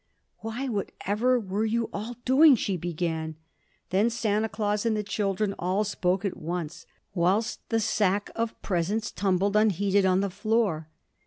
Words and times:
"Why, 0.39 0.67
whatever 0.67 1.39
were 1.39 1.63
you 1.63 1.87
all 1.93 2.15
doing?" 2.25 2.55
she 2.55 2.75
began. 2.75 3.35
Then 3.91 4.09
Santa 4.09 4.49
Claus 4.49 4.83
and 4.83 4.97
the 4.97 5.03
children 5.03 5.53
all 5.59 5.83
spoke 5.83 6.25
at 6.25 6.37
once 6.37 6.87
whilst 7.13 7.59
the 7.69 7.79
sack 7.79 8.31
of 8.35 8.59
presents 8.63 9.11
tumbled 9.11 9.55
unheeded 9.55 10.03
on 10.07 10.21
the 10.21 10.31
floor. 10.31 10.89